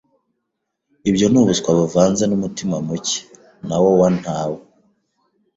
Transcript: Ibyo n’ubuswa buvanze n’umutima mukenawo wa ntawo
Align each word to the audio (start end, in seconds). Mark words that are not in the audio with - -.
Ibyo 1.09 1.25
n’ubuswa 1.31 1.69
buvanze 1.79 2.23
n’umutima 2.27 2.75
mukenawo 2.87 3.89
wa 3.99 4.09
ntawo 4.19 4.57